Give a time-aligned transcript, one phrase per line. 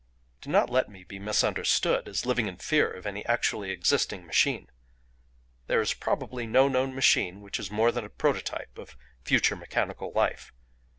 [0.41, 4.71] "Do not let me be misunderstood as living in fear of any actually existing machine;
[5.67, 10.11] there is probably no known machine which is more than a prototype of future mechanical
[10.11, 10.51] life.